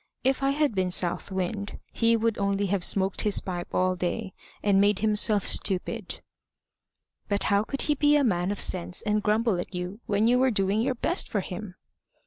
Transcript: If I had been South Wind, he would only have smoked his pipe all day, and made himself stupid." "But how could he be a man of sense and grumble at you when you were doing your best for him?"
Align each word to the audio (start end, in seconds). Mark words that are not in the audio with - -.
If 0.23 0.41
I 0.41 0.49
had 0.49 0.73
been 0.73 0.89
South 0.89 1.31
Wind, 1.31 1.77
he 1.93 2.17
would 2.17 2.39
only 2.39 2.65
have 2.65 2.83
smoked 2.83 3.21
his 3.21 3.39
pipe 3.39 3.67
all 3.71 3.95
day, 3.95 4.33
and 4.63 4.81
made 4.81 4.97
himself 4.97 5.45
stupid." 5.45 6.21
"But 7.29 7.43
how 7.53 7.63
could 7.63 7.83
he 7.83 7.93
be 7.93 8.15
a 8.15 8.23
man 8.23 8.49
of 8.51 8.59
sense 8.59 9.03
and 9.03 9.21
grumble 9.21 9.59
at 9.59 9.75
you 9.75 9.99
when 10.07 10.27
you 10.27 10.39
were 10.39 10.49
doing 10.49 10.81
your 10.81 10.95
best 10.95 11.29
for 11.29 11.41
him?" 11.41 11.75